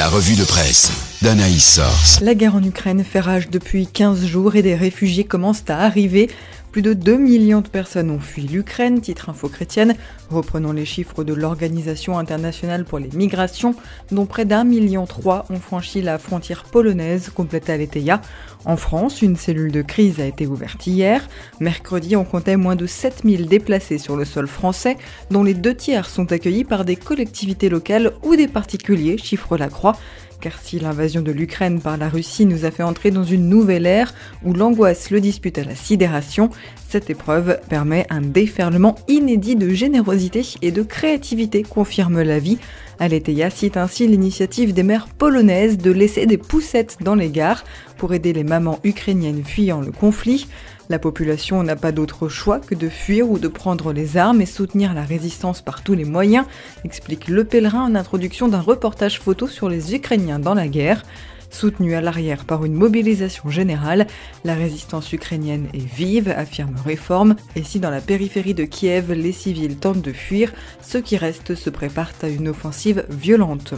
La 0.00 0.08
revue 0.08 0.34
de 0.34 0.44
presse 0.44 0.90
d'Anaïs 1.20 1.74
Source. 1.74 2.20
La 2.22 2.34
guerre 2.34 2.54
en 2.54 2.62
Ukraine 2.62 3.04
fait 3.04 3.20
rage 3.20 3.50
depuis 3.50 3.86
15 3.86 4.24
jours 4.24 4.56
et 4.56 4.62
des 4.62 4.74
réfugiés 4.74 5.24
commencent 5.24 5.68
à 5.68 5.76
arriver. 5.76 6.30
Plus 6.72 6.82
de 6.82 6.92
2 6.92 7.16
millions 7.16 7.62
de 7.62 7.68
personnes 7.68 8.12
ont 8.12 8.20
fui 8.20 8.42
l'Ukraine, 8.42 9.00
titre 9.00 9.28
Info 9.28 9.48
Chrétienne. 9.48 9.96
Reprenons 10.30 10.70
les 10.70 10.84
chiffres 10.84 11.24
de 11.24 11.34
l'Organisation 11.34 12.16
internationale 12.16 12.84
pour 12.84 13.00
les 13.00 13.10
migrations, 13.12 13.74
dont 14.12 14.24
près 14.24 14.44
d'un 14.44 14.62
million 14.62 15.04
trois 15.04 15.46
ont 15.50 15.58
franchi 15.58 16.00
la 16.00 16.16
frontière 16.18 16.62
polonaise, 16.62 17.30
complète 17.30 17.70
Aletheia. 17.70 18.22
En 18.66 18.76
France, 18.76 19.20
une 19.20 19.34
cellule 19.34 19.72
de 19.72 19.82
crise 19.82 20.20
a 20.20 20.26
été 20.26 20.46
ouverte 20.46 20.86
hier. 20.86 21.28
Mercredi, 21.58 22.14
on 22.14 22.24
comptait 22.24 22.56
moins 22.56 22.76
de 22.76 22.86
7000 22.86 23.46
déplacés 23.46 23.98
sur 23.98 24.16
le 24.16 24.24
sol 24.24 24.46
français, 24.46 24.96
dont 25.32 25.42
les 25.42 25.54
deux 25.54 25.74
tiers 25.74 26.08
sont 26.08 26.30
accueillis 26.30 26.64
par 26.64 26.84
des 26.84 26.94
collectivités 26.94 27.68
locales 27.68 28.12
ou 28.22 28.36
des 28.36 28.46
particuliers, 28.46 29.18
chiffre 29.18 29.56
la 29.56 29.68
Croix 29.68 29.96
car 30.40 30.58
si 30.60 30.78
l'invasion 30.78 31.20
de 31.20 31.32
l'Ukraine 31.32 31.80
par 31.80 31.96
la 31.96 32.08
Russie 32.08 32.46
nous 32.46 32.64
a 32.64 32.70
fait 32.70 32.82
entrer 32.82 33.10
dans 33.10 33.24
une 33.24 33.48
nouvelle 33.48 33.86
ère 33.86 34.14
où 34.44 34.52
l'angoisse 34.52 35.10
le 35.10 35.20
dispute 35.20 35.58
à 35.58 35.64
la 35.64 35.74
sidération, 35.74 36.50
cette 36.88 37.10
épreuve 37.10 37.60
permet 37.68 38.06
un 38.10 38.20
déferlement 38.20 38.96
inédit 39.08 39.56
de 39.56 39.68
générosité 39.68 40.42
et 40.62 40.72
de 40.72 40.82
créativité, 40.82 41.62
confirme 41.62 42.22
la 42.22 42.38
vie. 42.38 42.58
Aletheia 43.00 43.48
cite 43.48 43.78
ainsi 43.78 44.06
l'initiative 44.06 44.74
des 44.74 44.82
mères 44.82 45.08
polonaises 45.08 45.78
de 45.78 45.90
laisser 45.90 46.26
des 46.26 46.36
poussettes 46.36 46.98
dans 47.00 47.14
les 47.14 47.30
gares 47.30 47.64
pour 47.96 48.12
aider 48.12 48.34
les 48.34 48.44
mamans 48.44 48.78
ukrainiennes 48.84 49.42
fuyant 49.42 49.80
le 49.80 49.90
conflit. 49.90 50.48
La 50.90 50.98
population 50.98 51.62
n'a 51.62 51.76
pas 51.76 51.92
d'autre 51.92 52.28
choix 52.28 52.58
que 52.58 52.74
de 52.74 52.90
fuir 52.90 53.30
ou 53.30 53.38
de 53.38 53.48
prendre 53.48 53.94
les 53.94 54.18
armes 54.18 54.42
et 54.42 54.46
soutenir 54.46 54.92
la 54.92 55.02
résistance 55.02 55.62
par 55.62 55.82
tous 55.82 55.94
les 55.94 56.04
moyens, 56.04 56.44
explique 56.84 57.28
Le 57.28 57.44
Pèlerin 57.44 57.84
en 57.84 57.94
introduction 57.94 58.48
d'un 58.48 58.60
reportage 58.60 59.18
photo 59.18 59.46
sur 59.46 59.70
les 59.70 59.94
Ukrainiens 59.94 60.38
dans 60.38 60.54
la 60.54 60.68
guerre. 60.68 61.02
Soutenue 61.50 61.94
à 61.94 62.00
l'arrière 62.00 62.44
par 62.44 62.64
une 62.64 62.74
mobilisation 62.74 63.50
générale, 63.50 64.06
la 64.44 64.54
résistance 64.54 65.12
ukrainienne 65.12 65.68
est 65.74 65.78
vive, 65.78 66.28
affirme 66.28 66.76
Réforme, 66.84 67.34
et 67.56 67.64
si 67.64 67.80
dans 67.80 67.90
la 67.90 68.00
périphérie 68.00 68.54
de 68.54 68.64
Kiev 68.64 69.12
les 69.12 69.32
civils 69.32 69.76
tentent 69.76 70.02
de 70.02 70.12
fuir, 70.12 70.52
ceux 70.80 71.00
qui 71.00 71.16
restent 71.16 71.56
se 71.56 71.68
préparent 71.68 72.12
à 72.22 72.28
une 72.28 72.48
offensive 72.48 73.04
violente. 73.10 73.74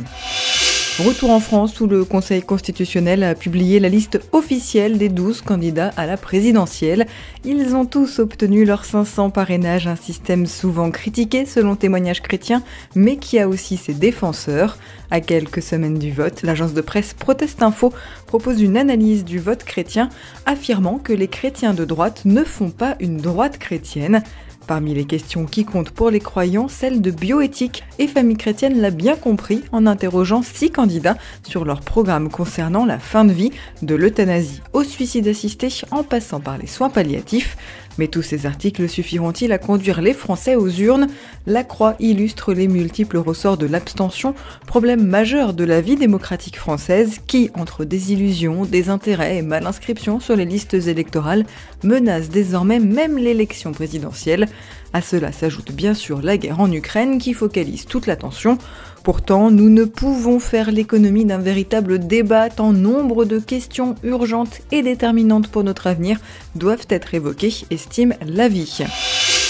Retour 0.98 1.31
en 1.31 1.41
France 1.41 1.81
où 1.81 1.87
le 1.87 2.05
Conseil 2.05 2.43
constitutionnel 2.43 3.23
a 3.23 3.35
publié 3.35 3.81
la 3.81 3.89
liste 3.89 4.21
officielle 4.33 4.99
des 4.99 5.09
12 5.09 5.41
candidats 5.41 5.91
à 5.97 6.05
la 6.05 6.19
présidentielle. 6.19 7.07
Ils 7.47 7.75
ont 7.75 7.87
tous 7.87 8.19
obtenu 8.19 8.67
leurs 8.67 8.84
500 8.84 9.31
parrainages, 9.31 9.87
un 9.87 9.97
système 9.97 10.45
souvent 10.45 10.91
critiqué 10.91 11.47
selon 11.47 11.77
témoignages 11.77 12.21
chrétiens, 12.21 12.62
mais 12.95 13.17
qui 13.17 13.39
a 13.39 13.49
aussi 13.49 13.79
ses 13.79 13.95
défenseurs. 13.95 14.77
À 15.11 15.23
quelques 15.23 15.62
semaines 15.62 15.99
du 15.99 16.12
vote, 16.12 16.43
l'agence 16.43 16.75
de 16.75 16.83
presse 16.83 17.15
Proteste 17.15 17.62
Info 17.62 17.91
propose 18.27 18.61
une 18.61 18.77
analyse 18.77 19.25
du 19.25 19.39
vote 19.39 19.65
chrétien, 19.65 20.11
affirmant 20.45 20.99
que 20.99 21.15
les 21.15 21.29
chrétiens 21.29 21.73
de 21.73 21.87
droite 21.87 22.21
ne 22.27 22.45
font 22.45 22.71
pas 22.71 22.97
une 23.01 23.17
droite 23.17 23.59
chrétienne. 23.59 24.23
Parmi 24.67 24.95
les 24.95 25.05
questions 25.05 25.45
qui 25.45 25.65
comptent 25.65 25.91
pour 25.91 26.11
les 26.11 26.21
croyants, 26.21 26.69
celle 26.69 27.03
de 27.03 27.11
bioéthique, 27.11 27.83
et 27.99 28.07
Famille 28.07 28.37
chrétienne 28.37 28.81
l'a 28.81 28.91
bien 28.91 29.17
compris 29.17 29.63
en 29.73 29.87
interrogeant 29.87 30.43
six 30.43 30.71
candidats 30.71 31.19
sur 31.43 31.65
leur 31.65 31.81
programme 31.81 32.31
concernant 32.31 32.87
la 32.87 32.99
fin 32.99 33.25
de 33.25 33.33
vie, 33.33 33.51
de 33.83 33.95
l'euthanasie 33.95 34.63
au 34.73 34.85
suicide 34.85 35.29
assisté 35.29 35.69
en 35.91 36.05
passant 36.05 36.41
par 36.41 36.59
les 36.59 36.67
soins 36.67 36.91
palliatifs. 36.91 37.57
Mais 37.99 38.09
tous 38.09 38.23
ces 38.23 38.47
articles 38.47 38.89
suffiront-ils 38.89 39.53
à 39.53 39.59
conduire 39.59 40.01
les 40.01 40.15
Français 40.15 40.57
aux 40.57 40.71
urnes? 40.71 41.09
La 41.47 41.63
Croix 41.63 41.95
illustre 42.01 42.55
les 42.55 42.69
multiples 42.69 43.19
ressorts 43.19 43.59
de 43.59 43.67
l'abstention, 43.67 44.35
problème 44.67 45.05
majeur 45.05 45.53
de 45.53 45.65
la 45.65 45.83
vie 45.83 45.97
démocratique 45.97 46.57
française 46.57 47.21
qui, 47.27 47.51
entre 47.55 47.85
désillusions, 47.85 48.65
désintérêt 48.65 49.37
et 49.37 49.43
mal 49.43 49.67
inscription 49.67 50.21
sur 50.21 50.37
les 50.37 50.47
listes 50.47 50.73
électorales, 50.73 51.45
menace 51.83 52.31
désormais 52.31 52.81
même 52.81 53.19
l'élection 53.19 53.72
présidentielle. 53.72 54.49
À 54.93 55.01
cela 55.01 55.33
s'ajoute 55.33 55.73
bien 55.73 55.95
sûr 55.95 56.21
la 56.21 56.37
guerre 56.37 56.61
en 56.61 56.71
Ukraine 56.71 57.19
qui 57.19 57.33
focalise 57.33 57.87
toute 57.87 58.07
l'attention. 58.07 58.59
Pourtant, 59.05 59.51
nous 59.51 59.71
ne 59.71 59.85
pouvons 59.85 60.39
faire 60.39 60.71
l'économie 60.71 61.25
d'un 61.25 61.39
véritable 61.39 61.99
débat 61.99 62.51
tant 62.51 62.73
nombre 62.73 63.25
de 63.25 63.39
questions 63.39 63.95
urgentes 64.03 64.61
et 64.71 64.83
déterminantes 64.83 65.49
pour 65.49 65.65
notre 65.65 65.87
avenir 65.87 66.21
doivent 66.55 66.87
être 66.91 67.15
évoquées, 67.15 67.55
estime 67.71 68.15
la 68.27 68.49
vie. 68.49 68.85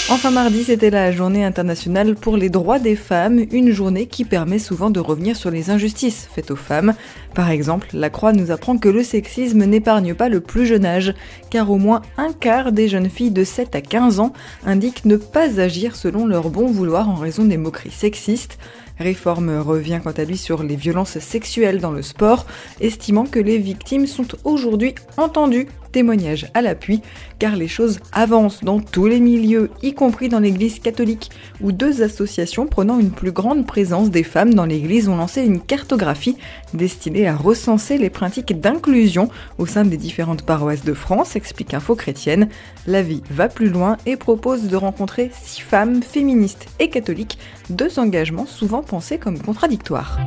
Enfin 0.09 0.31
mardi, 0.31 0.65
c'était 0.65 0.89
la 0.89 1.13
journée 1.13 1.45
internationale 1.45 2.15
pour 2.15 2.35
les 2.35 2.49
droits 2.49 2.77
des 2.77 2.97
femmes, 2.97 3.45
une 3.51 3.71
journée 3.71 4.05
qui 4.05 4.25
permet 4.25 4.59
souvent 4.59 4.89
de 4.89 4.99
revenir 4.99 5.37
sur 5.37 5.49
les 5.49 5.69
injustices 5.69 6.27
faites 6.29 6.51
aux 6.51 6.57
femmes. 6.57 6.93
Par 7.33 7.49
exemple, 7.49 7.87
la 7.93 8.09
Croix 8.09 8.33
nous 8.33 8.51
apprend 8.51 8.77
que 8.77 8.89
le 8.89 9.01
sexisme 9.01 9.63
n'épargne 9.63 10.13
pas 10.13 10.27
le 10.27 10.41
plus 10.41 10.65
jeune 10.65 10.85
âge, 10.85 11.13
car 11.49 11.71
au 11.71 11.77
moins 11.77 12.01
un 12.17 12.33
quart 12.33 12.73
des 12.73 12.89
jeunes 12.89 13.09
filles 13.09 13.31
de 13.31 13.45
7 13.45 13.75
à 13.75 13.81
15 13.81 14.19
ans 14.19 14.33
indiquent 14.65 15.05
ne 15.05 15.15
pas 15.15 15.61
agir 15.61 15.95
selon 15.95 16.27
leur 16.27 16.49
bon 16.49 16.67
vouloir 16.67 17.07
en 17.07 17.15
raison 17.15 17.45
des 17.45 17.57
moqueries 17.57 17.89
sexistes. 17.91 18.59
Réforme 18.99 19.57
revient 19.57 20.01
quant 20.03 20.11
à 20.11 20.25
lui 20.25 20.37
sur 20.37 20.63
les 20.63 20.75
violences 20.75 21.17
sexuelles 21.19 21.79
dans 21.79 21.91
le 21.91 22.01
sport, 22.01 22.45
estimant 22.81 23.25
que 23.25 23.39
les 23.39 23.57
victimes 23.57 24.05
sont 24.05 24.27
aujourd'hui 24.43 24.95
entendues 25.15 25.67
témoignage 25.93 26.47
à 26.53 26.61
l'appui, 26.61 27.01
car 27.39 27.55
les 27.55 27.69
choses 27.69 27.99
avancent 28.11 28.65
dans 28.65 28.81
tous 28.81 29.05
les 29.05 29.21
milieux, 29.21 29.69
y 29.81 29.93
compris 29.93 30.27
dans 30.27 30.39
l'Église 30.39 30.79
catholique, 30.79 31.29
où 31.61 31.71
deux 31.71 32.01
associations 32.01 32.67
prenant 32.67 32.99
une 32.99 33.11
plus 33.11 33.31
grande 33.31 33.65
présence 33.65 34.09
des 34.09 34.23
femmes 34.23 34.53
dans 34.53 34.65
l'Église 34.65 35.07
ont 35.07 35.15
lancé 35.15 35.43
une 35.43 35.61
cartographie 35.61 36.35
destinée 36.73 37.27
à 37.27 37.35
recenser 37.35 37.97
les 37.97 38.09
pratiques 38.09 38.59
d'inclusion 38.59 39.29
au 39.57 39.65
sein 39.65 39.85
des 39.85 39.97
différentes 39.97 40.43
paroisses 40.43 40.83
de 40.83 40.93
France, 40.93 41.37
explique 41.37 41.73
Info 41.73 41.95
Chrétienne. 41.95 42.49
La 42.87 43.01
vie 43.01 43.21
va 43.29 43.47
plus 43.47 43.69
loin 43.69 43.97
et 44.05 44.17
propose 44.17 44.63
de 44.63 44.75
rencontrer 44.75 45.31
six 45.41 45.61
femmes 45.61 46.01
féministes 46.01 46.67
et 46.79 46.89
catholiques, 46.89 47.37
deux 47.69 47.99
engagements 47.99 48.47
souvent 48.47 48.81
pensés 48.81 49.19
comme 49.19 49.39
contradictoires. 49.39 50.19